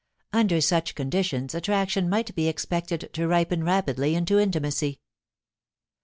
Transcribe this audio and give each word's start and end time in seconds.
Under 0.33 0.61
such 0.61 0.95
conditions 0.95 1.53
attraction 1.53 2.09
might 2.09 2.33
be 2.33 2.47
expected 2.47 3.11
to 3.13 3.27
ripen 3.27 3.63
rapidly 3.63 4.15
into 4.15 4.39
intimacy. 4.39 4.99